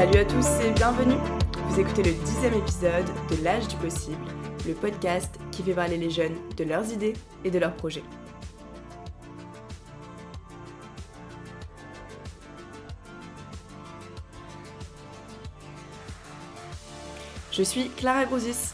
[0.00, 1.18] Salut à tous et bienvenue
[1.68, 4.16] Vous écoutez le dixième épisode de L'âge du possible,
[4.66, 7.12] le podcast qui fait parler les jeunes de leurs idées
[7.44, 8.02] et de leurs projets.
[17.52, 18.72] Je suis Clara Grosis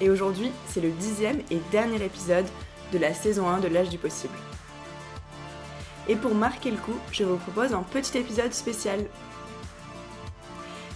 [0.00, 2.46] et aujourd'hui c'est le dixième et dernier épisode
[2.92, 4.38] de la saison 1 de L'âge du possible.
[6.06, 9.00] Et pour marquer le coup, je vous propose un petit épisode spécial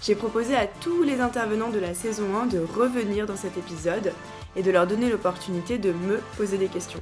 [0.02, 4.12] j'ai proposé à tous les intervenants de la saison 1 de revenir dans cet épisode
[4.56, 7.01] et de leur donner l'opportunité de me poser des questions.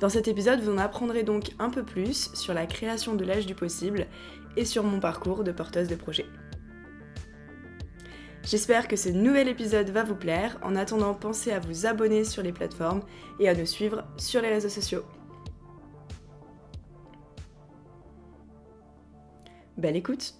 [0.00, 3.46] Dans cet épisode, vous en apprendrez donc un peu plus sur la création de l'âge
[3.46, 4.06] du possible
[4.56, 6.26] et sur mon parcours de porteuse de projet.
[8.42, 10.58] J'espère que ce nouvel épisode va vous plaire.
[10.62, 13.02] En attendant, pensez à vous abonner sur les plateformes
[13.38, 15.04] et à nous suivre sur les réseaux sociaux.
[19.76, 20.34] Belle écoute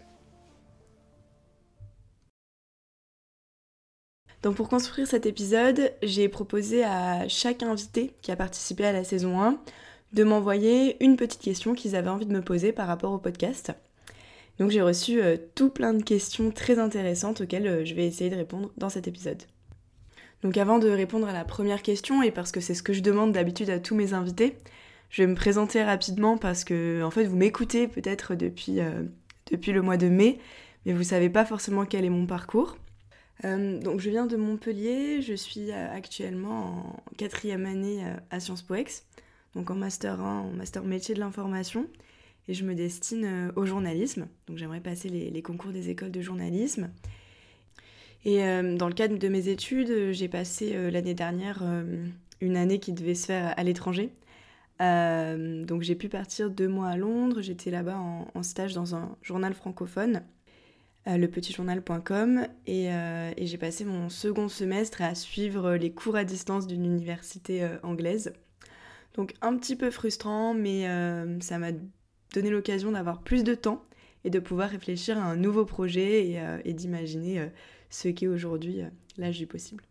[4.44, 9.02] Donc pour construire cet épisode, j'ai proposé à chaque invité qui a participé à la
[9.02, 9.58] saison 1
[10.12, 13.72] de m'envoyer une petite question qu'ils avaient envie de me poser par rapport au podcast.
[14.58, 18.28] Donc j'ai reçu euh, tout plein de questions très intéressantes auxquelles euh, je vais essayer
[18.28, 19.42] de répondre dans cet épisode.
[20.42, 23.00] Donc avant de répondre à la première question, et parce que c'est ce que je
[23.00, 24.58] demande d'habitude à tous mes invités,
[25.08, 29.04] je vais me présenter rapidement parce que en fait vous m'écoutez peut-être depuis, euh,
[29.50, 30.38] depuis le mois de mai,
[30.84, 32.76] mais vous savez pas forcément quel est mon parcours.
[33.44, 38.40] Euh, donc je viens de Montpellier, je suis euh, actuellement en quatrième année euh, à
[38.40, 38.74] Sciences Po
[39.54, 41.86] donc en master 1, en master métier de l'information,
[42.48, 44.26] et je me destine au journalisme.
[44.48, 46.90] Donc j'aimerais passer les, concours des écoles de journalisme.
[48.24, 51.62] Et dans le cadre de mes études, j'ai passé l'année dernière
[52.40, 54.10] une année qui devait se faire à l'étranger.
[54.80, 58.00] donc j'ai pu partir deux mois à Londres, j'étais là-bas
[58.34, 60.24] en, stage dans un journal francophone
[61.06, 66.66] lepetitjournal.com et, euh, et j'ai passé mon second semestre à suivre les cours à distance
[66.66, 68.32] d'une université euh, anglaise.
[69.14, 70.88] Donc un petit peu frustrant, mais
[71.40, 71.70] ça m'a
[72.32, 73.84] donné l'occasion d'avoir plus de temps
[74.24, 77.48] et de pouvoir réfléchir à un nouveau projet et, et d'imaginer
[77.90, 78.80] ce qu'est aujourd'hui
[79.16, 79.84] l'âge du possible.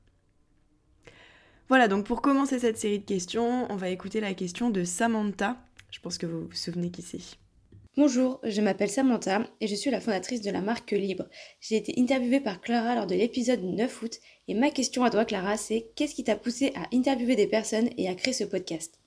[1.69, 5.57] Voilà, donc pour commencer cette série de questions, on va écouter la question de Samantha.
[5.89, 7.37] Je pense que vous vous souvenez qui c'est.
[7.95, 11.25] Bonjour, je m'appelle Samantha et je suis la fondatrice de la marque Libre.
[11.61, 15.25] J'ai été interviewée par Clara lors de l'épisode 9 août et ma question à toi
[15.25, 18.99] Clara c'est qu'est-ce qui t'a poussé à interviewer des personnes et à créer ce podcast?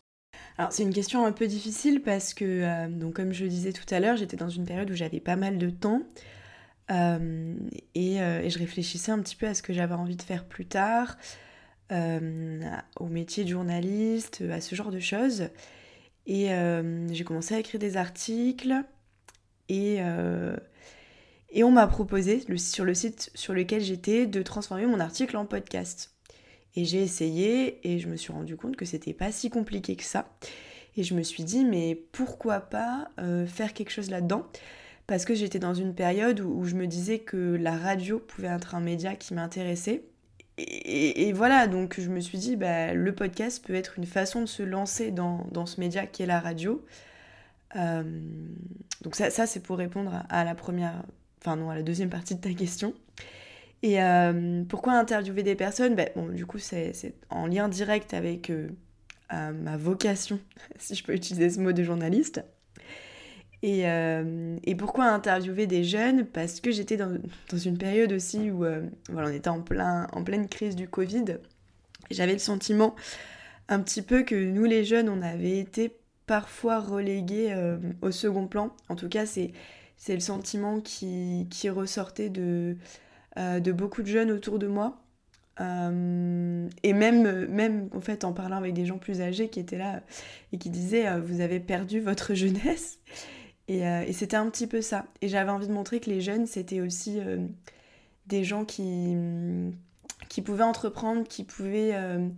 [0.56, 3.92] Alors c'est une question un peu difficile parce que, euh, comme je le disais tout
[3.92, 6.02] à l'heure, j'étais dans une période où j'avais pas mal de temps
[6.92, 7.56] euh,
[7.96, 10.66] euh, et, je réfléchissais un petit peu à ce que j'avais envie de faire plus
[10.66, 11.18] tard,
[11.90, 15.48] au métier de journaliste, à ce genre de choses.
[16.26, 18.74] Et euh, j'ai commencé à écrire des articles
[19.68, 20.56] et, euh,
[21.62, 26.12] on m'a proposé sur le site sur lequel j'étais de transformer mon article en podcast.
[26.74, 30.04] Et j'ai essayé et je me suis rendu compte que c'était pas si compliqué que
[30.04, 30.36] ça.
[30.96, 34.46] Et je me suis dit, mais pourquoi pas euh, faire quelque chose là-dedans?
[35.06, 38.74] Parce que j'étais dans une période où, je me disais que la radio pouvait être
[38.74, 40.04] un média qui m'intéressait
[40.58, 44.46] et, voilà, donc je me suis dit, bah, le podcast peut être une façon de
[44.46, 46.84] se lancer dans, ce média qui est la radio.
[47.74, 48.02] Euh,
[49.02, 51.02] donc ça, ça c'est pour répondre à, la première,
[51.42, 52.94] enfin non, à la deuxième partie de ta question.
[53.82, 55.94] Et euh, pourquoi interviewer des personnes?
[55.94, 58.68] Bah, bon, Du coup, c'est en lien direct avec euh,
[59.30, 60.40] ma vocation,
[60.78, 62.42] si je peux utiliser ce mot de journaliste.
[63.64, 66.24] Euh, et, pourquoi interviewer des jeunes?
[66.26, 67.16] Parce que j'étais dans,
[67.52, 71.38] une période aussi où euh, voilà, on était en, plein, en pleine crise du Covid.
[72.10, 72.94] J'avais le sentiment
[73.68, 75.96] un petit peu que nous les jeunes, on avait été
[76.26, 78.70] parfois relégués euh, au second plan.
[78.88, 79.52] En tout cas, c'est,
[79.96, 82.76] c'est le sentiment qui, qui ressortait de,
[83.36, 84.98] de beaucoup de jeunes autour de moi.
[85.58, 90.02] et même, même en fait en parlant avec des gens plus âgés qui étaient là
[90.52, 92.98] et qui disaient vous avez perdu votre jeunesse
[93.70, 95.06] euh, et, c'était un petit peu ça.
[95.22, 97.38] Et j'avais envie de montrer que les jeunes, c'était aussi euh,
[98.26, 99.72] des gens qui, mm,
[100.28, 102.28] qui pouvaient entreprendre, qui pouvaient euh,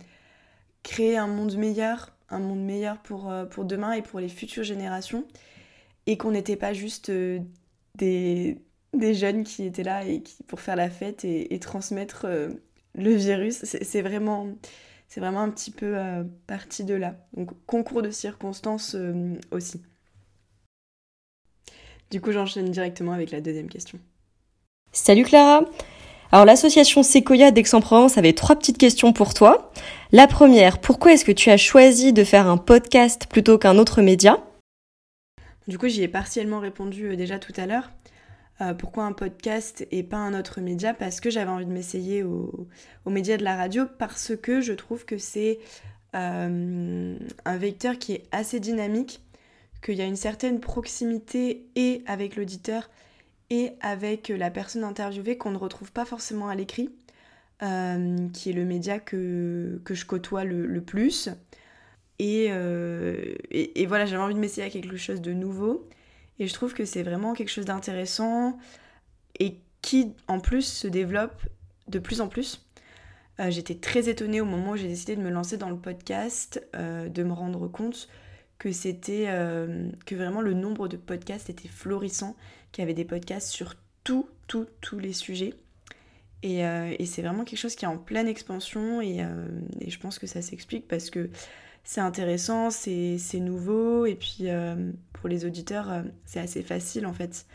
[0.83, 5.25] créer un monde meilleur, un monde meilleur pour, pour demain et pour les futures générations.
[6.07, 7.11] Et qu'on n'était pas juste
[7.95, 8.57] des,
[8.93, 12.25] des, jeunes qui étaient là et qui, pour faire la fête et, et transmettre
[12.95, 13.63] le virus.
[13.65, 14.47] C'est vraiment,
[15.07, 15.95] c'est vraiment un petit peu
[16.47, 17.15] parti de là.
[17.33, 18.95] Donc concours de circonstances
[19.51, 19.81] aussi.
[22.11, 23.99] Du coup, j'enchaîne directement avec la deuxième question.
[24.91, 25.61] Salut Clara
[26.31, 29.71] Alors l'association Sequoia d'Aix-en-Provence avait trois petites questions pour toi.
[30.11, 34.01] La première, pourquoi est-ce que tu as choisi de faire un podcast plutôt qu'un autre
[34.01, 34.43] média?
[35.67, 37.91] Du coup, j'y ai partiellement répondu euh, déjà tout à l'heure.
[38.79, 40.95] pourquoi un podcast et pas un autre média?
[40.95, 42.67] Parce que j'avais envie de m'essayer aux
[43.05, 45.59] au médias de la radio, parce que je trouve que c'est
[46.13, 49.21] un vecteur qui est assez dynamique,
[49.81, 52.89] qu'il y a une certaine proximité et avec l'auditeur
[53.49, 56.89] et avec la personne interviewée qu'on ne retrouve pas forcément à l'écrit,
[57.59, 61.29] qui est le média que, je côtoie le plus.
[62.21, 65.87] Euh, et, voilà, j'avais envie de m'essayer à quelque chose de nouveau.
[66.39, 68.57] Et je trouve que c'est vraiment quelque chose d'intéressant
[69.39, 71.41] et qui, en plus, se développe
[71.87, 72.65] de plus en plus.
[73.39, 76.65] Euh, j'étais très étonnée au moment où j'ai décidé de me lancer dans le podcast,
[76.75, 78.09] euh, de me rendre compte
[78.59, 79.25] que c'était
[80.05, 82.35] que vraiment le nombre de podcasts était florissant,
[82.71, 83.73] qu'il y avait des podcasts sur
[84.03, 85.55] tout, tout, tous les sujets.
[86.43, 89.25] Et, et c'est vraiment quelque chose qui est en pleine expansion et,
[89.79, 91.29] et je pense que ça s'explique parce que
[91.83, 97.13] c'est intéressant, c'est nouveau, et puis euh, pour les auditeurs, euh, c'est assez facile en
[97.13, 97.47] fait.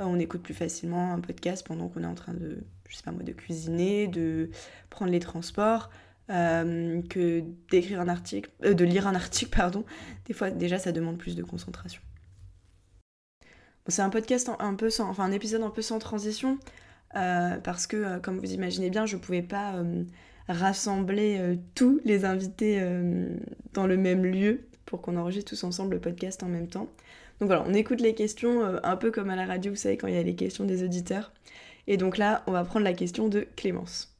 [0.00, 3.02] Euh, on écoute plus facilement un podcast pendant qu'on est en train de, je sais
[3.02, 4.48] pas moi, de cuisiner, de
[4.88, 5.90] prendre les transports,
[6.28, 9.84] que d'écrire un article, de lire un article, pardon.
[10.26, 12.00] Des fois, déjà, ça demande plus de concentration.
[13.88, 16.58] c'est un podcast un peu sans, enfin un épisode un peu sans transition,
[17.12, 19.82] parce que, comme vous imaginez bien, je pouvais pas
[20.48, 23.28] rassembler euh, tous les invités euh,
[23.72, 26.88] dans le même lieu pour qu'on enregistre tous ensemble le podcast en même temps.
[27.40, 29.96] Donc voilà, on écoute les questions euh, un peu comme à la radio, vous savez,
[29.96, 31.32] quand il y a les questions des auditeurs.
[31.86, 34.13] Et donc là, on va prendre la question de Clémence.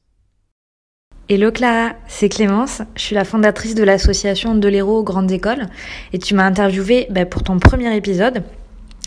[1.27, 5.69] Hello Clara, c'est Clémence, je suis la fondatrice de l'association De l'Héros Grandes Écoles
[6.13, 8.43] et tu m'as interviewé bah, pour ton premier épisode.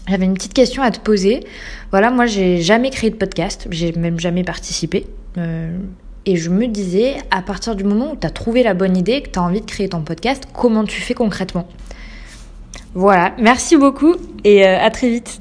[0.08, 1.46] J'avais une petite question à te poser.
[1.92, 5.06] Voilà, moi j'ai jamais créé de podcast, j'ai même jamais participé.
[6.26, 9.22] Et je me disais, à partir du moment où tu as trouvé la bonne idée,
[9.22, 11.68] que tu as envie de créer ton podcast, comment tu fais concrètement?
[12.94, 15.40] Voilà, merci beaucoup et euh, à très vite.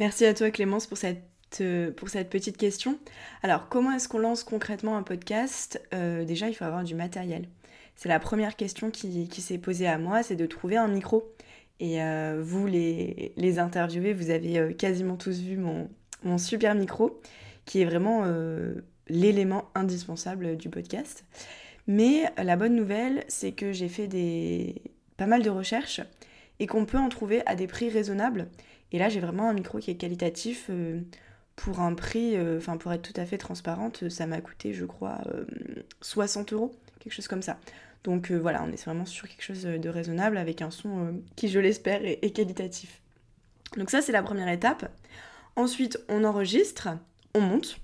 [0.00, 1.29] Merci à toi Clémence pour cette, euh,
[1.96, 2.98] pour cette petite question.
[3.42, 5.82] Alors, comment est-ce qu'on lance concrètement un podcast?
[5.94, 7.48] Euh, Déjà, il faut avoir du matériel.
[7.96, 11.32] C'est la première question qui, s'est posée à moi, c'est de trouver un micro.
[11.80, 11.98] Et
[12.38, 17.20] vous, les, les interviewés, vous avez quasiment tous vu mon, super micro
[17.64, 18.74] qui est vraiment euh,
[19.08, 21.24] l'élément indispensable du podcast.
[21.86, 24.82] Mais la bonne nouvelle, c'est que j'ai fait des...
[25.16, 26.00] pas mal de recherches
[26.58, 28.48] et qu'on peut en trouver à des prix raisonnables.
[28.92, 30.68] Et là, j'ai vraiment un micro qui est qualitatif.
[31.60, 34.72] Euh, pour un prix, euh, enfin pour être tout à fait transparente, ça m'a coûté,
[34.72, 35.20] je crois,
[36.00, 37.58] 60 euros, quelque chose comme ça.
[38.04, 41.58] Donc voilà, on est vraiment sur quelque chose de raisonnable avec un son qui, je
[41.58, 43.02] l'espère, est, qualitatif.
[43.76, 44.90] Donc ça, c'est la première étape.
[45.56, 46.88] Ensuite, on enregistre
[47.34, 47.80] on monte,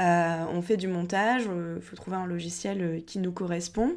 [0.00, 3.96] euh, on fait du montage, il euh, faut trouver un logiciel euh, qui nous correspond.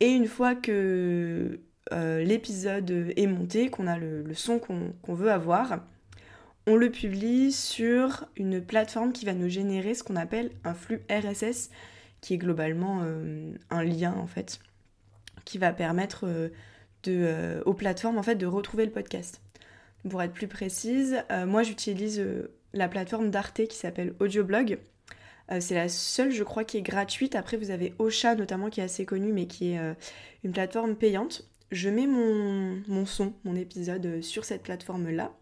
[0.00, 1.60] Et une fois que
[1.92, 5.78] l'épisode est monté, qu'on a le, son qu'on veut avoir,
[6.66, 11.02] on le publie sur une plateforme qui va nous générer ce qu'on appelle un flux
[11.10, 11.70] RSS,
[12.20, 13.02] qui est globalement
[13.70, 14.58] un lien en fait,
[15.44, 16.50] qui va permettre
[17.04, 19.40] de, aux plateformes en fait de retrouver le podcast.
[20.08, 22.26] Pour être plus précise, moi j'utilise
[22.72, 24.78] la plateforme d'Arte qui s'appelle Audioblog.
[25.50, 27.34] Euh, c'est la seule, je crois, qui est gratuite.
[27.34, 29.94] Après, vous avez Ocha notamment qui est assez connu, mais qui est euh,
[30.44, 31.48] une plateforme payante.
[31.70, 35.32] Je mets mon, son, mon épisode euh, sur cette plateforme-là.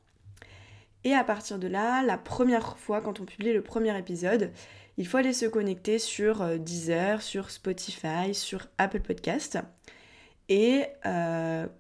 [1.05, 4.51] Et à partir de là, la première fois, quand on publie le premier épisode,
[4.97, 9.59] il faut aller se connecter sur Deezer, sur Spotify, sur Apple Podcast
[10.49, 10.85] et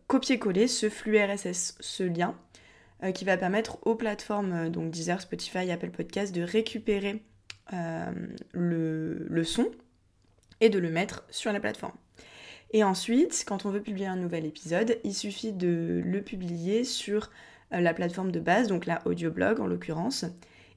[0.08, 2.34] copier-coller ce flux RSS, ce lien,
[3.04, 7.22] euh, qui va permettre aux plateformes, euh, donc Deezer, Spotify, Apple Podcast, de récupérer
[7.72, 8.12] euh,
[8.52, 9.70] le, son
[10.60, 11.96] et de le mettre sur la plateforme.
[12.72, 17.30] Et ensuite, quand on veut publier un nouvel épisode, il suffit de le publier sur
[17.70, 20.24] la plateforme de base, donc la audioblog en l'occurrence,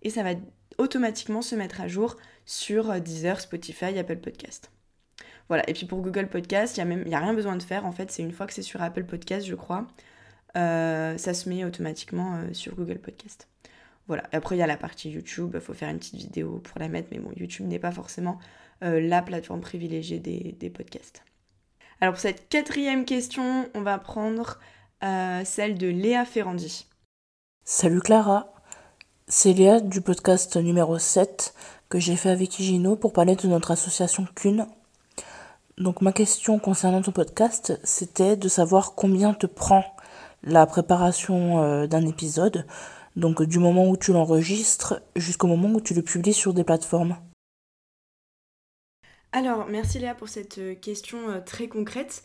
[0.01, 0.31] et ça va
[0.77, 4.71] automatiquement se mettre à jour sur Deezer, Spotify, Apple Podcast.
[5.47, 7.91] Voilà, et puis pour Google Podcast, il n'y a, a rien besoin de faire, en
[7.91, 9.87] fait, c'est une fois que c'est sur Apple Podcast, je crois,
[10.57, 13.47] euh, ça se met automatiquement euh, sur Google Podcast.
[14.07, 16.79] Voilà, après il y a la partie YouTube, il faut faire une petite vidéo pour
[16.79, 18.39] la mettre, mais bon, YouTube n'est pas forcément
[18.83, 21.23] euh, la plateforme privilégiée des, podcasts.
[21.99, 24.59] Alors pour cette quatrième question, on va prendre
[25.01, 26.87] celle de Léa Ferrandi.
[27.65, 28.53] Salut Clara,
[29.27, 31.53] c'est Léa du podcast numéro 7
[31.89, 34.67] que j'ai fait avec Igino pour parler de notre association Cune.
[35.77, 39.83] Donc ma question concernant ton podcast, c'était de savoir combien te prend
[40.43, 42.65] la préparation euh, d'un épisode,
[43.15, 47.17] donc du moment où tu l'enregistres jusqu'au moment où tu le publies sur des plateformes
[49.31, 52.23] Alors, merci Léa pour cette euh, question euh, très concrète.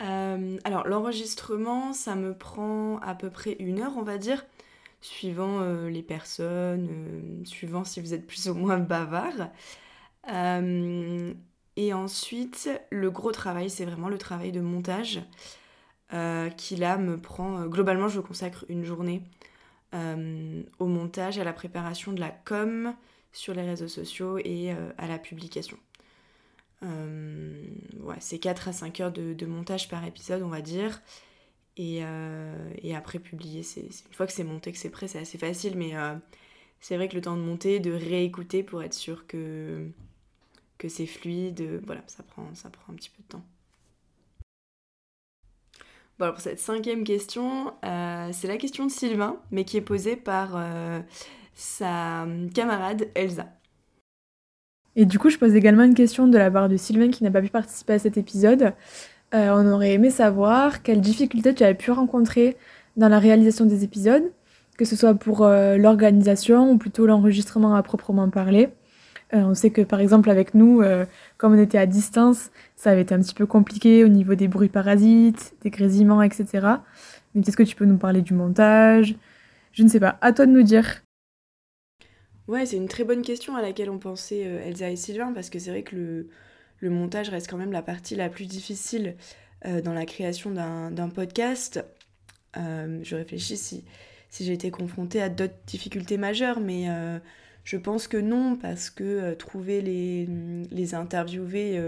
[0.00, 4.44] Alors, l'enregistrement, ça me prend à peu près une heure, on va dire.
[5.00, 9.50] suivant les personnes, suivant si vous êtes plus ou moins bavard.
[11.76, 15.22] et ensuite, le gros travail, c'est vraiment le travail de montage
[16.56, 17.66] qui là me prend...
[17.66, 19.22] globalement, je consacre une journée
[19.92, 22.94] au montage, à la préparation de la com
[23.32, 25.78] sur les réseaux sociaux et à la publication.
[26.84, 27.64] Euh,
[28.00, 31.00] ouais, c'est 4 à 5 heures de, montage par épisode, on va dire.
[31.76, 35.18] Et, euh, et après, publier, c'est, une fois que c'est monté, que c'est prêt, c'est
[35.18, 35.76] assez facile.
[35.76, 36.14] Mais euh,
[36.80, 39.88] c'est vrai que le temps de monter, de réécouter pour être sûr que,
[40.78, 43.44] que c'est fluide, voilà, ça prend, ça prend un petit peu de temps.
[46.18, 50.14] Bon, alors pour cette cinquième question, c'est la question de Sylvain, mais qui est posée
[50.14, 50.56] par
[51.54, 52.24] sa
[52.54, 53.48] camarade Elsa.
[54.96, 57.30] Et du coup, je pose également une question de la part de Sylvain qui n'a
[57.30, 58.72] pas pu participer à cet épisode.
[59.34, 62.56] Euh, on aurait aimé savoir quelles difficultés tu avais pu rencontrer
[62.96, 64.30] dans la réalisation des épisodes,
[64.78, 68.68] que ce soit pour euh, l'organisation ou plutôt l'enregistrement à proprement parler.
[69.32, 70.82] Euh, on sait que par exemple avec nous,
[71.38, 74.46] comme on était à distance, ça avait été un petit peu compliqué au niveau des
[74.46, 76.66] bruits parasites, des grésillements, etc.
[77.34, 79.16] Mais est-ce que tu peux nous parler du montage?
[79.72, 81.03] Je ne sais pas, à toi de nous dire.
[82.46, 85.48] Ouais, c'est une très bonne question à laquelle ont pensé euh, Elsa et Sylvain, parce
[85.48, 86.28] que c'est vrai que le,
[86.80, 89.16] le, montage reste quand même la partie la plus difficile
[89.64, 91.82] euh, dans la création d'un podcast.
[92.58, 93.84] Euh, je réfléchis si,
[94.28, 96.86] si j'ai été confrontée à d'autres difficultés majeures, mais
[97.64, 100.28] je pense que non, parce que trouver les,
[100.70, 101.80] les interviewés,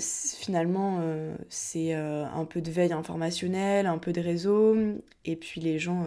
[0.00, 1.00] finalement,
[1.48, 4.76] c'est un peu de veille informationnelle, un peu de réseau,
[5.24, 6.06] et puis les gens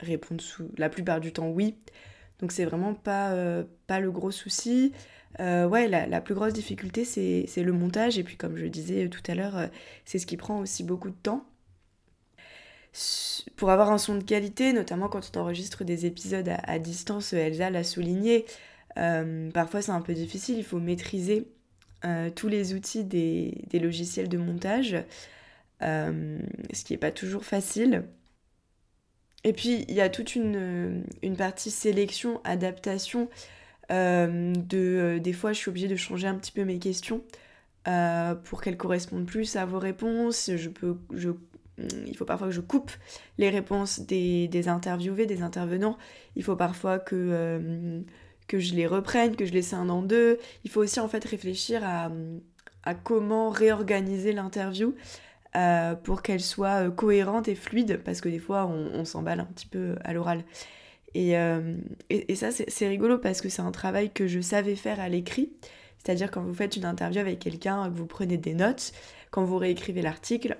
[0.00, 1.74] répondent sous, la plupart du temps oui.
[2.40, 4.92] Donc c'est vraiment pas, euh, le gros souci.
[5.38, 8.18] Euh, ouais, la, plus grosse difficulté, c'est le montage.
[8.18, 9.66] Et puis, comme je disais tout à l'heure, euh,
[10.04, 11.44] c'est ce qui prend aussi beaucoup de temps.
[13.56, 17.70] Pour avoir un son de qualité, notamment quand on enregistre des épisodes à, distance, Elsa
[17.70, 18.46] l'a souligné,
[19.54, 20.58] parfois c'est un peu difficile.
[20.58, 21.46] Il faut maîtriser
[22.34, 24.96] tous les outils des, des logiciels de montage,
[25.80, 28.08] ce qui n'est pas toujours facile.
[29.44, 33.28] Et puis, il y a toute une, euh, une partie sélection, adaptation.
[33.90, 37.22] Euh, de, euh, des fois, je suis obligée de changer un petit peu mes questions
[38.44, 40.50] pour qu'elles correspondent plus à vos réponses.
[40.54, 41.30] Je peux, je,
[42.06, 42.92] il faut parfois que je coupe
[43.38, 45.96] les réponses des, des interviewés, des intervenants.
[46.36, 48.02] Il faut parfois que,
[48.46, 50.38] que je les reprenne, que je les scinde en deux.
[50.62, 52.12] Il faut aussi en fait réfléchir à,
[52.84, 54.94] à comment réorganiser l'interview.
[55.56, 59.46] Euh, pour qu'elle soit euh, cohérente et fluide, parce que des fois on, s'emballe un
[59.46, 60.44] petit peu à l'oral.
[61.14, 61.74] Et, euh,
[62.34, 65.50] ça c'est rigolo parce que c'est un travail que je savais faire à l'écrit,
[65.98, 68.92] c'est-à-dire quand vous faites une interview avec quelqu'un, que vous prenez des notes,
[69.32, 70.56] quand vous réécrivez l'article,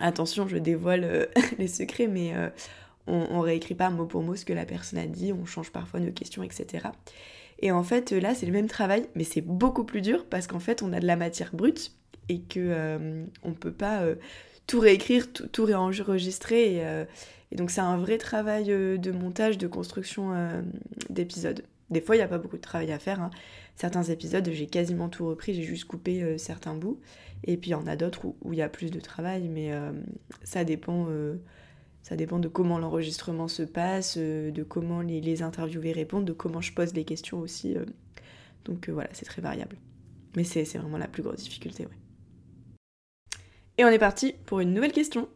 [0.00, 1.28] attention je dévoile
[1.58, 2.34] les secrets, mais
[3.06, 5.98] on réécrit pas mot pour mot ce que la personne a dit, on change parfois
[5.98, 6.88] nos questions, etc.
[7.60, 10.60] Et en fait là c'est le même travail, mais c'est beaucoup plus dur parce qu'en
[10.60, 11.92] fait on a de la matière brute
[12.28, 14.14] et que euh, on peut pas euh,
[14.66, 16.76] tout réécrire, tout, réenregistrer.
[16.76, 17.04] Et, euh,
[17.52, 20.34] et donc c'est un vrai travail de montage, de construction
[21.08, 21.64] d'épisodes.
[21.88, 23.22] Des fois, il n'y a pas beaucoup de travail à faire.
[23.22, 23.30] Hein.
[23.74, 27.00] Certains épisodes, j'ai quasiment tout repris, j'ai juste coupé certains bouts.
[27.44, 29.72] Et puis il y en a d'autres où il y a plus de travail, mais
[30.42, 31.06] ça dépend
[32.08, 36.60] ça dépend de comment l'enregistrement se passe, de comment les, les, interviewés répondent, de comment
[36.60, 37.76] je pose les questions aussi.
[38.64, 39.76] donc voilà, c'est très variable.
[40.36, 41.98] Mais c'est vraiment la plus grosse difficulté, ouais.
[43.78, 45.28] Et on est parti pour une nouvelle question.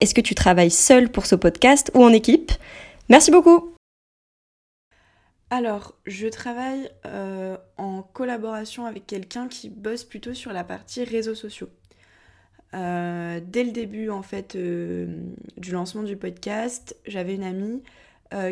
[0.00, 2.52] Est-ce que tu travailles seul pour ce podcast ou en équipe?
[3.08, 3.74] Merci beaucoup.
[5.50, 11.34] Alors, je travaille euh, en collaboration avec quelqu'un qui bosse plutôt sur la partie réseaux
[11.34, 11.68] sociaux.
[12.74, 15.06] Euh, dès le début en fait euh,
[15.56, 17.82] du lancement du podcast, j'avais une amie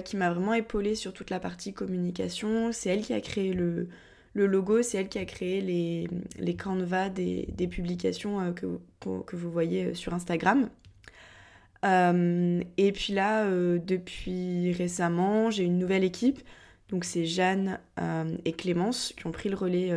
[0.05, 2.73] qui m'a vraiment épaulée sur toute la partie communication.
[2.73, 3.87] C'est elle qui a créé le,
[4.35, 6.09] logo, c'est elle qui a créé les,
[6.39, 10.69] les canvas des, publications euh, que, vous voyez euh, sur Instagram.
[11.85, 16.41] Euh, et puis là, depuis récemment, j'ai une nouvelle équipe.
[16.91, 17.79] Donc c'est Jeanne
[18.45, 19.93] et Clémence qui ont pris le relais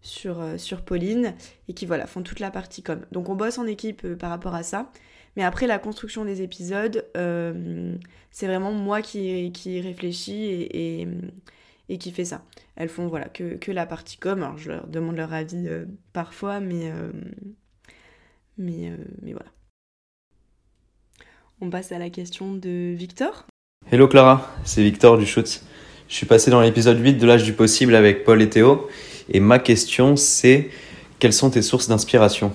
[0.00, 1.34] sur, sur Pauline
[1.68, 3.00] et qui voilà, font toute la partie com.
[3.12, 4.90] Donc on bosse en équipe par rapport à ça.
[5.36, 7.06] Mais après la construction des épisodes,
[8.30, 11.06] c'est vraiment moi qui, qui réfléchis et,
[11.88, 12.42] et qui fait ça.
[12.76, 15.86] Elles font voilà que, que la partie com, alors je leur demande leur avis euh,
[16.12, 17.10] parfois, mais, euh,
[18.56, 19.50] mais, euh, mais voilà.
[21.60, 23.46] On passe à la question de Victor.
[23.90, 25.62] Hello Clara, c'est Victor du Shoot.
[26.08, 28.88] Je suis passé dans l'épisode 8 de l'âge du possible avec Paul et Théo,
[29.28, 30.70] et ma question c'est
[31.18, 32.52] quelles sont tes sources d'inspiration?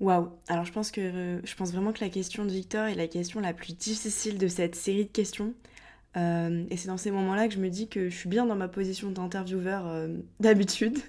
[0.00, 3.06] Waouh Alors je pense, que, je pense vraiment que la question de Victor est la
[3.06, 5.52] question la plus difficile de cette série de questions.
[6.16, 8.56] Euh, et c'est dans ces moments-là que je me dis que je suis bien dans
[8.56, 10.08] ma position d'intervieweur euh,
[10.40, 10.98] d'habitude.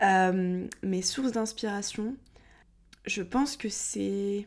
[0.00, 2.14] Euh, mes sources d'inspiration,
[3.04, 4.46] je pense que c'est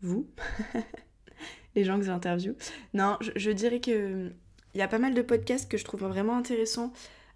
[0.00, 0.28] vous,
[1.74, 2.54] les gens que j'interviewe.
[2.94, 4.32] Non, je, dirais que
[4.74, 6.92] il y a pas mal de podcasts que je trouve vraiment intéressants.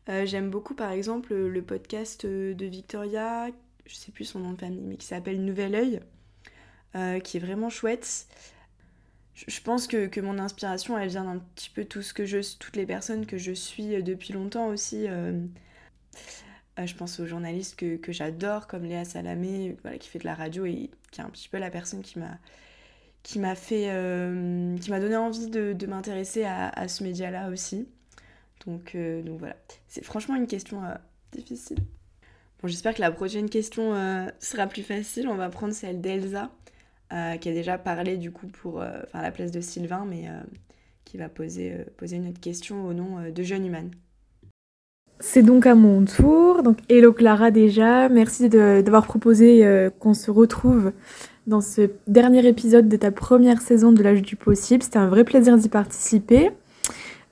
[0.09, 3.49] J'aime beaucoup par exemple le podcast de Victoria,
[3.87, 7.71] je sais plus son nom de famille, mais qui s'appelle Nouvel Oeil, qui est vraiment
[7.71, 8.29] chouette
[9.47, 12.77] je pense que, mon inspiration, elle vient d'un petit peu tout ce que je, toutes
[12.77, 15.07] les personnes que je suis euh, depuis longtemps aussi.
[15.09, 15.41] Euh,
[16.79, 20.35] euh, je pense aux journalistes que, j'adore, comme Léa Salamé, voilà, qui fait de la
[20.35, 22.39] radio et qui est un petit peu la personne qui m'a
[23.27, 23.91] qui m'a fait
[24.81, 27.89] qui m'a donné envie de, m'intéresser à, ce média-là aussi.
[28.65, 29.57] Donc, donc voilà,
[29.89, 30.81] c'est franchement une question
[31.33, 31.79] difficile.
[32.63, 33.95] Bon, j'espère que la prochaine question
[34.39, 35.29] sera plus facile.
[35.29, 36.51] On va prendre celle d'Elsa.
[37.13, 40.25] Euh, qui a déjà parlé du coup pour euh, enfin, la place de Sylvain, mais
[40.27, 40.41] euh,
[41.05, 43.91] qui va poser, poser une autre question au nom de Jeune Human.
[45.21, 46.65] C'est donc à mon tour.
[46.65, 48.09] Donc, hello Clara déjà.
[48.09, 50.93] Merci d'avoir proposé qu'on se retrouve
[51.47, 54.83] dans ce dernier épisode de ta première saison de l'âge du possible.
[54.83, 56.51] C'était un vrai plaisir d'y participer.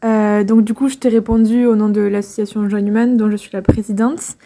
[0.03, 3.51] donc du coup, je t'ai répondu au nom de l'association Jeune Human dont je suis
[3.53, 4.37] la présidente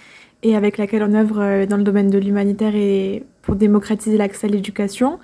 [0.42, 4.50] et avec laquelle on œuvre dans le domaine de l'humanitaire et pour démocratiser l'accès à
[4.50, 5.18] l'éducation.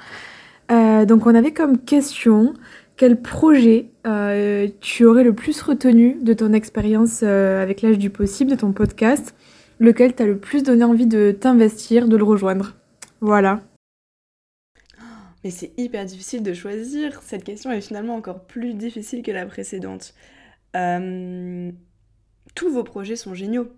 [0.72, 2.54] Euh, donc on avait comme question
[2.96, 8.08] quel projet euh, tu aurais le plus retenu de ton expérience euh, avec l'âge du
[8.08, 9.34] possible, de ton podcast,
[9.80, 12.74] lequel t'a le plus donné envie de t'investir, de le rejoindre?
[13.20, 13.60] Voilà.
[15.44, 17.22] Mais c'est hyper difficile de choisir.
[17.22, 20.14] Cette question est finalement encore plus difficile que la précédente.
[22.54, 23.70] tous vos projets sont géniaux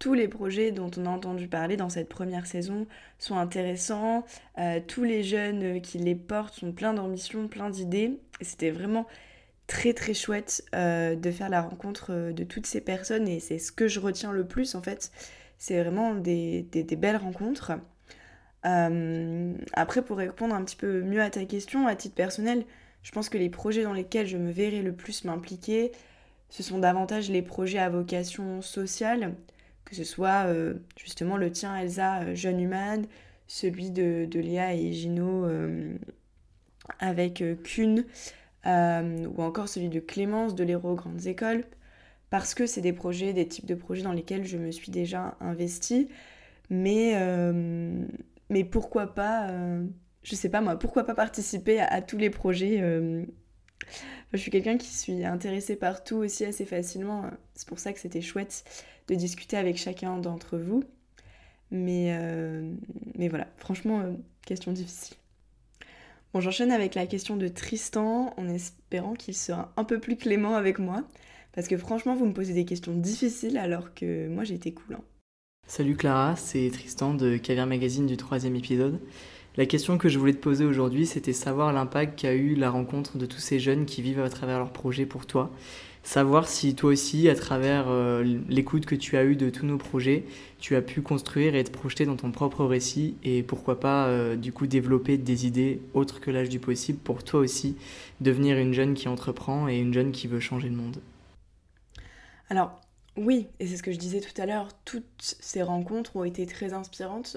[0.00, 2.86] tous les projets dont on a entendu parler dans cette première saison
[3.18, 4.24] sont intéressants.
[4.58, 8.18] Euh, tous les jeunes qui les portent sont pleins d'ambition, pleins d'idées.
[8.40, 9.06] C'était vraiment
[9.66, 13.58] très très chouette euh, de faire la rencontre euh, de toutes ces personnes et c'est
[13.58, 15.12] ce que je retiens le plus en fait.
[15.58, 17.72] C'est vraiment des, belles rencontres.
[18.62, 22.64] Après, pour répondre un petit peu mieux à ta question, à titre personnel,
[23.02, 25.92] je pense que les projets dans lesquels je me verrai le plus m'impliquer,
[26.50, 29.34] ce sont davantage les projets à vocation sociale,
[29.84, 33.06] que ce soit euh, justement le tien Elsa euh, Jeune Human,
[33.46, 35.94] celui de, Léa et Gino euh,
[36.98, 38.04] avec Kuhn,
[38.66, 41.64] ou encore celui de Clémence de l'Héros Grandes Écoles,
[42.30, 45.36] parce que c'est des projets, des types de projets dans lesquels je me suis déjà
[45.40, 46.08] investie,
[46.68, 47.14] mais,
[48.50, 49.48] mais pourquoi pas,
[50.22, 52.80] je sais pas moi, pourquoi pas participer à, tous les projets
[54.32, 57.30] je suis quelqu'un qui suis intéressée par tout aussi assez facilement.
[57.54, 58.64] C'est pour ça que c'était chouette
[59.08, 60.84] de discuter avec chacun d'entre vous.
[61.72, 62.74] Mais, euh,
[63.16, 64.12] voilà, franchement, euh,
[64.46, 65.16] question difficile.
[66.32, 70.54] Bon, j'enchaîne avec la question de Tristan en espérant qu'il sera un peu plus clément
[70.54, 71.04] avec moi.
[71.52, 74.94] Parce que franchement, vous me posez des questions difficiles alors que moi j'ai été cool.
[74.94, 75.02] Hein.
[75.70, 78.98] Salut Clara, c'est Tristan de Caviar Magazine du troisième épisode.
[79.56, 83.18] La question que je voulais te poser aujourd'hui, c'était savoir l'impact qu'a eu la rencontre
[83.18, 85.52] de tous ces jeunes qui vivent à travers leur projet pour toi
[86.02, 89.76] savoir si toi aussi, à travers euh, l'écoute que tu as eue de tous nos
[89.76, 90.24] projets,
[90.58, 94.34] tu as pu construire et te projeter dans ton propre récit et pourquoi pas euh,
[94.34, 97.76] du coup développer des idées autres que l'âge du possible pour toi aussi
[98.20, 100.96] devenir une jeune qui entreprend et une jeune qui veut changer le monde.
[102.48, 102.79] Alors
[103.16, 106.46] oui, et c'est ce que je disais tout à l'heure, toutes ces rencontres ont été
[106.46, 107.36] très inspirantes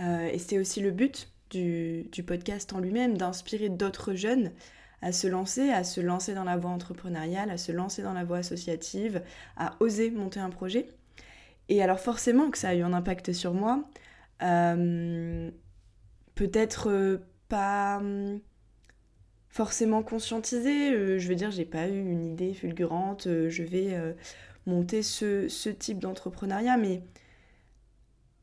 [0.00, 4.52] euh, et c'était aussi le but du podcast en lui-même, d'inspirer d'autres jeunes
[5.02, 8.24] à se lancer, à se lancer dans la voie entrepreneuriale, à se lancer dans la
[8.24, 9.22] voie associative,
[9.58, 10.88] à oser monter un projet.
[11.68, 13.84] Et alors forcément que ça a eu un impact sur moi.
[14.42, 15.50] Euh,
[16.34, 18.00] peut-être euh, pas
[19.50, 21.18] forcément conscientisé.
[21.18, 23.24] Je veux dire, j'ai pas eu une idée fulgurante.
[23.24, 24.14] je vais
[24.66, 27.02] monter ce, ce type d'entrepreneuriat, mais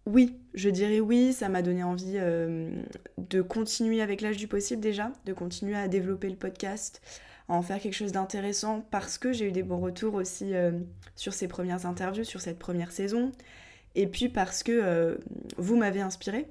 [0.09, 2.71] oui, je dirais oui, ça m'a donné envie euh,
[3.17, 7.01] de continuer avec l'âge du possible déjà, de continuer à développer le podcast,
[7.47, 10.71] à en faire quelque chose d'intéressant parce que j'ai eu des bons retours aussi euh,
[11.15, 13.31] sur ces premières interviews, sur cette première saison,
[13.93, 15.17] et puis parce que euh,
[15.57, 16.47] vous m'avez inspiré.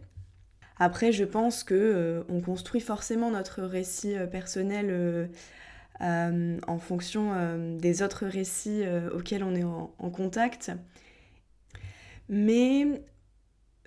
[0.78, 5.28] Après, je pense que on construit forcément notre récit personnel
[6.00, 8.84] en fonction des autres récits
[9.14, 10.70] auxquels on est en, en contact.
[12.28, 12.86] Mais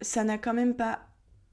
[0.01, 0.99] ça n'a quand même pas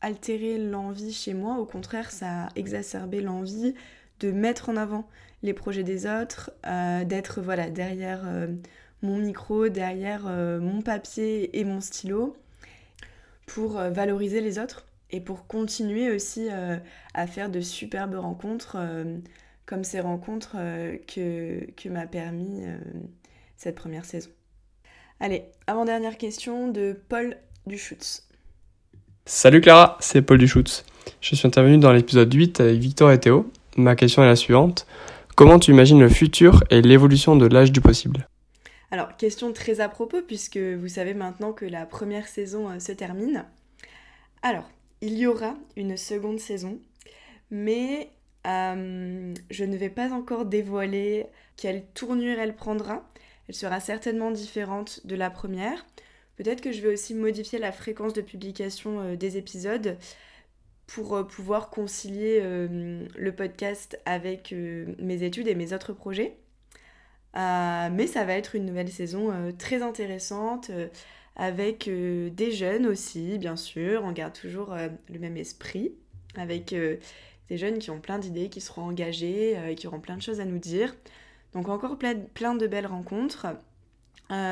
[0.01, 3.75] altéré l'envie chez moi, au contraire, ça a exacerbé l'envie
[4.21, 5.09] de mettre en avant
[5.43, 8.49] les projets des autres, euh, d'être voilà, derrière euh,
[9.03, 12.37] mon micro, derrière euh, mon papier et mon stylo,
[13.47, 16.49] pour valoriser les autres et pour continuer aussi
[17.15, 18.77] à faire de superbes rencontres
[19.69, 20.57] comme ces rencontres
[21.07, 22.63] que, que m'a permis
[23.59, 24.31] cette première saison.
[25.21, 28.27] Allez, avant-dernière question de Paul Duschutz.
[29.27, 30.87] Salut Clara, c'est Paul Duschutz.
[31.21, 33.51] Je suis intervenu dans l'épisode 8 avec Victor et Théo.
[33.77, 34.87] Ma question est la suivante.
[35.37, 38.27] Comment tu imagines le futur et l'évolution de l'âge du possible?
[38.91, 42.93] Alors, question très à propos puisque vous savez maintenant que la première saison euh, se
[42.93, 43.45] termine.
[44.43, 44.71] Alors,
[45.03, 46.79] il y aura une seconde saison,
[47.51, 48.11] mais
[48.49, 53.09] euh, je ne vais pas encore dévoiler quelle tournure elle prendra.
[53.49, 55.87] Elle sera certainement différente de la première.
[56.37, 59.97] Peut-être que je vais aussi modifier la fréquence de publication euh, des épisodes
[60.87, 66.39] pour euh, pouvoir concilier le podcast avec mes études et mes autres projets.
[67.35, 70.71] mais ça va être une nouvelle saison très intéressante
[71.37, 74.03] avec des jeunes aussi, bien sûr.
[74.05, 74.75] On garde toujours
[75.09, 75.93] le même esprit
[76.37, 76.75] avec
[77.49, 80.45] des jeunes qui ont plein d'idées, qui seront engagés, qui auront plein de choses à
[80.45, 80.95] nous dire.
[81.55, 82.15] Donc encore plein,
[82.55, 83.47] de belles rencontres.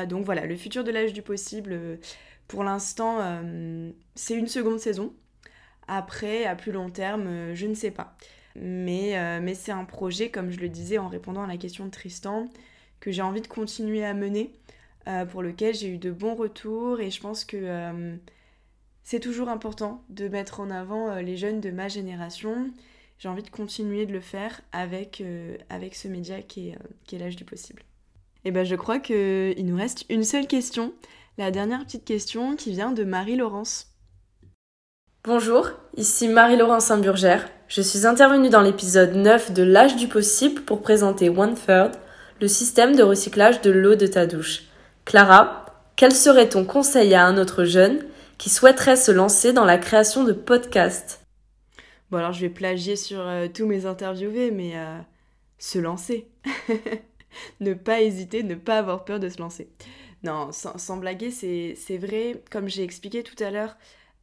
[0.07, 1.99] donc voilà, le futur de l'âge du possible,
[2.47, 3.41] pour l'instant,
[4.15, 5.13] c'est une seconde saison.
[5.87, 8.15] Après, à plus long terme, euh, je ne sais pas.
[8.55, 11.85] Mais, euh, mais c'est un projet, comme je le disais en répondant à la question
[11.85, 12.49] de Tristan,
[12.99, 14.51] que j'ai envie de continuer à mener,
[15.07, 18.17] euh, pour lequel j'ai eu de bons retours et je pense que
[19.09, 22.69] c'est toujours important de mettre en avant les jeunes de ma génération.
[23.19, 25.23] J'ai envie de continuer de le faire avec,
[25.69, 27.83] avec ce média qui est, qui est l'âge du possible.
[28.43, 30.91] Et ben je crois qu'il nous reste une seule question,
[31.37, 33.93] la dernière petite question qui vient de Marie-Laurence.
[35.23, 37.47] Bonjour, ici Marie-Laurence Saint-Burgère.
[37.69, 41.93] Je suis intervenue dans l'épisode 9 de L'âge du possible pour présenter One Third,
[42.41, 44.63] le système de recyclage de l'eau de ta douche.
[45.05, 45.65] Clara,
[45.95, 48.01] quel serait ton conseil à un autre jeune
[48.37, 51.27] qui souhaiterait se lancer dans la création de podcasts
[52.09, 54.97] Bon alors je vais plagier sur euh, tous mes interviewés, mais euh,
[55.57, 56.29] se lancer.
[57.59, 59.69] ne pas hésiter, ne pas avoir peur de se lancer.
[60.23, 63.77] Non, sans, sans blaguer, c'est vrai, comme j'ai expliqué tout à l'heure,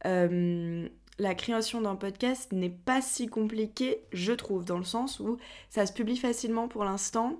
[0.05, 5.37] euh, la création d'un podcast n'est pas si compliquée, je trouve, dans le sens où
[5.69, 7.37] ça se publie facilement pour l'instant.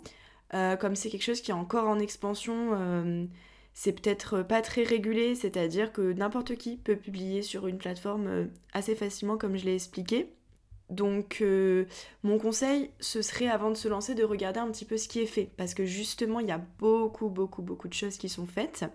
[0.80, 3.28] Comme c'est quelque chose qui est encore en expansion,
[3.76, 8.96] c'est peut-être pas très régulé, c'est-à-dire que n'importe qui peut publier sur une plateforme assez
[8.96, 10.34] facilement, comme je l'ai expliqué.
[10.90, 11.44] Donc
[12.24, 15.20] mon conseil, ce serait avant de se lancer de regarder un petit peu ce qui
[15.20, 18.48] est fait, parce que justement, il y a beaucoup, beaucoup, beaucoup de choses qui sont
[18.48, 18.86] faites.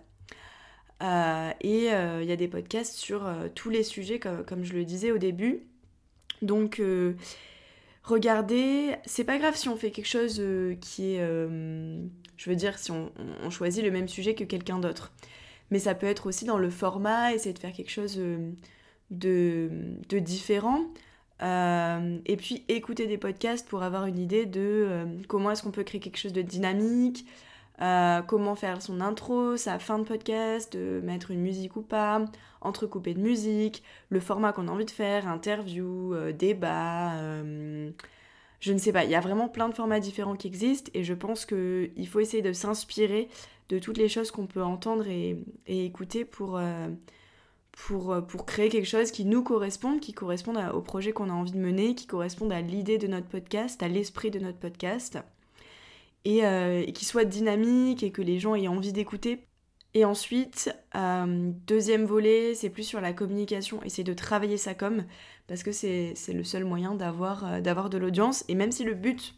[1.01, 4.73] Euh, et euh, il y a des podcasts sur euh, tous les sujets, comme, je
[4.73, 5.67] le disais au début.
[6.41, 6.81] Donc,
[8.03, 10.41] regardez, c'est pas grave si on fait quelque chose
[10.81, 11.19] qui est.
[11.19, 13.11] je veux dire, si on,
[13.49, 15.11] choisit le même sujet que quelqu'un d'autre.
[15.71, 18.19] Mais ça peut être aussi dans le format, essayer de faire quelque chose
[19.09, 19.69] de,
[20.09, 20.81] de différent.
[21.41, 26.01] et puis écouter des podcasts pour avoir une idée de comment est-ce qu'on peut créer
[26.01, 27.25] quelque chose de dynamique,
[27.81, 32.23] euh, comment faire son intro, sa fin de podcast, de mettre une musique ou pas,
[32.61, 37.89] entrecoupé de musique, le format qu'on a envie de faire, interview, euh, débat, euh,
[38.59, 41.03] je ne sais pas, il y a vraiment plein de formats différents qui existent et
[41.03, 43.29] je pense qu'il faut essayer de s'inspirer
[43.69, 46.59] de toutes les choses qu'on peut entendre et, écouter pour,
[48.45, 51.95] créer quelque chose qui nous corresponde, qui corresponde au projet qu'on a envie de mener,
[51.95, 55.17] qui corresponde à l'idée de notre podcast, à l'esprit de notre podcast.
[56.27, 59.47] Euh, et, qui soit dynamique et que les gens aient envie d'écouter.
[59.93, 65.03] Et ensuite, euh, deuxième volet, c'est plus sur la communication, essayer de travailler sa com,
[65.47, 68.45] parce que c'est le seul moyen euh, d'avoir de l'audience.
[68.47, 69.33] Et même si le but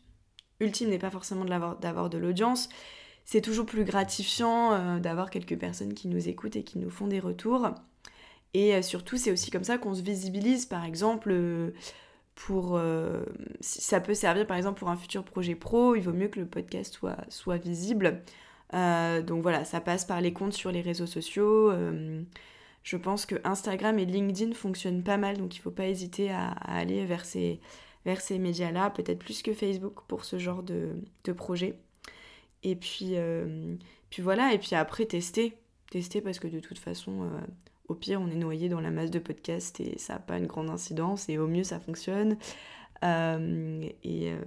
[0.60, 2.68] ultime n'est pas forcément d'avoir de l'audience,
[3.26, 7.22] c'est toujours plus gratifiant d'avoir quelques personnes qui nous écoutent et qui nous font des
[7.22, 7.70] retours.
[8.54, 10.66] Et surtout, c'est aussi comme ça qu'on se visibilise.
[10.66, 11.34] Par exemple,
[12.36, 13.24] pour euh,
[13.62, 16.48] ça peut servir par exemple pour un futur projet pro, il vaut mieux que le
[16.48, 18.22] podcast soit, soit visible.
[18.74, 21.70] Euh, donc voilà, ça passe par les comptes sur les réseaux sociaux.
[21.72, 22.24] Euh,
[22.84, 26.32] je pense que Instagram et LinkedIn fonctionnent pas mal, donc il ne faut pas hésiter
[26.32, 27.60] à, aller vers ces,
[28.06, 31.78] vers ces médias-là, peut-être plus que Facebook pour ce genre de, de projet.
[32.64, 33.16] Et puis,
[34.10, 35.58] puis voilà, et puis après tester.
[35.92, 37.30] Tester parce que de toute façon,
[37.94, 40.48] au pire, on est noyé dans la masse de podcasts et ça n'a pas une
[40.48, 42.38] grande incidence et au mieux, ça fonctionne.
[43.04, 44.42] Euh, euh,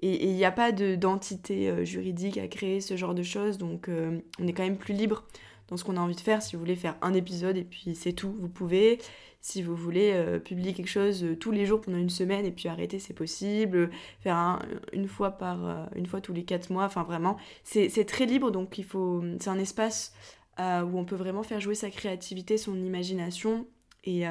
[0.00, 3.88] et il n'y a pas d'entité euh, juridique à créer ce genre de choses, donc
[3.88, 5.24] on est quand même plus libre
[5.68, 6.42] dans ce qu'on a envie de faire.
[6.42, 8.98] Si vous voulez faire un épisode et puis c'est tout, vous pouvez.
[9.40, 12.98] Si vous voulez publier quelque chose tous les jours pendant une semaine et puis arrêter,
[12.98, 13.90] c'est possible.
[14.20, 14.60] Faire
[14.92, 18.50] une fois par une fois tous les quatre mois, enfin vraiment, c'est très libre.
[18.50, 20.12] Donc il faut, c'est un espace
[20.58, 23.66] où on peut vraiment faire jouer sa créativité, son imagination.
[24.04, 24.24] Et,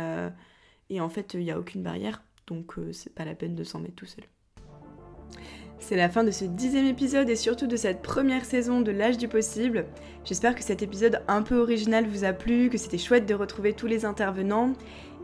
[0.89, 2.23] et en fait, il n'y a aucune barrière.
[2.47, 4.25] Donc c'est pas la peine de s'en mettre tout seul.
[5.79, 9.17] C'est la fin de ce dixième épisode et surtout de cette première saison de l'âge
[9.17, 9.85] du possible.
[10.25, 13.73] J'espère que cet épisode un peu original vous a plu, que c'était chouette de retrouver
[13.73, 14.73] tous les intervenants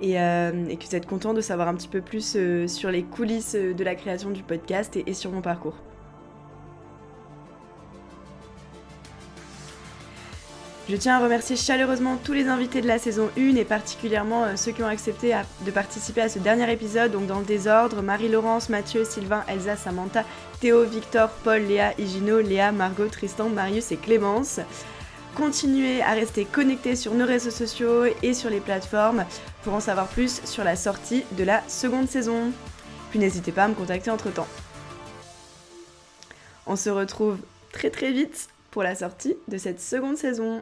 [0.02, 3.04] et, euh, que vous êtes content de savoir un petit peu plus euh, sur les
[3.04, 5.76] coulisses de la création du podcast et sur mon parcours.
[10.90, 14.56] Je tiens à remercier chaleureusement tous les invités de la saison 1 et particulièrement euh,
[14.58, 15.34] ceux qui ont accepté
[15.66, 20.26] de participer à ce dernier épisode, donc dans le désordre, Marie-Laurence, Mathieu, Sylvain, Elsa, Samantha,
[20.60, 24.60] Théo, Victor, Paul, Léa, Higino, Léa, Margot, Tristan, Marius et Clémence.
[25.36, 29.24] Continuez à rester connectés sur nos réseaux sociaux et sur les plateformes
[29.64, 32.52] pour en savoir plus sur la sortie de la seconde saison.
[33.10, 34.50] Puis n'hésitez pas à me contacter entre temps.
[36.68, 37.38] On se retrouve
[37.72, 40.62] très très vite pour la sortie de cette seconde saison.